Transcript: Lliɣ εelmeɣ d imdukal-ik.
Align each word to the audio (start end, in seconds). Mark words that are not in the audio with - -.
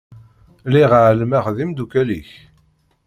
Lliɣ 0.67 0.91
εelmeɣ 1.01 1.45
d 1.55 1.57
imdukal-ik. 1.63 2.29